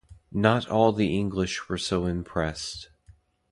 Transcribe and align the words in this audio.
Not 0.33 0.67
all 0.67 0.93
the 0.93 1.15
English 1.15 1.69
were 1.69 1.77
so 1.77 2.07
impressed. 2.07 2.89